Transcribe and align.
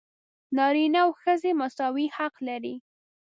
نارینه 0.57 0.99
او 1.05 1.09
ښځې 1.21 1.51
مساوي 1.61 2.07
حق 2.15 2.35
لري. 2.47 2.75